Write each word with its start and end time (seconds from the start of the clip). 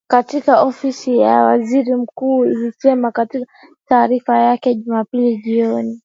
katika 0.07 0.61
Ofisi 0.61 1.17
ya 1.17 1.43
Waziri 1.43 1.95
Mkuu 1.95 2.45
ilisema 2.45 3.11
katika 3.11 3.45
taarifa 3.85 4.37
yake 4.39 4.75
Jumapili 4.75 5.37
jioni 5.37 5.99